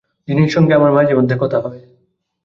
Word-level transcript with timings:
জিনের 0.27 0.49
সঙ্গে 0.49 0.73
আমার 0.75 0.91
মাঝেমধ্যে 0.91 1.35
কথা 1.39 1.57
হয়। 1.59 1.81